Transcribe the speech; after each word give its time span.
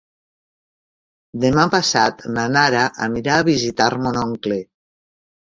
Demà 1.43 1.65
passat 1.75 2.25
na 2.39 2.47
Nara 2.57 2.87
anirà 3.09 3.37
a 3.37 3.45
visitar 3.53 3.93
mon 4.07 4.19
oncle. 4.25 4.61